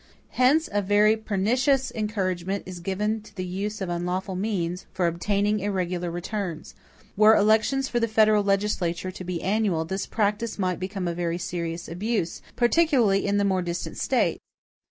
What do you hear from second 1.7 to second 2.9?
encouragement is